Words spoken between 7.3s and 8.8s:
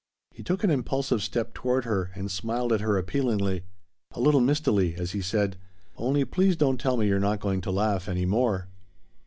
going to laugh any more."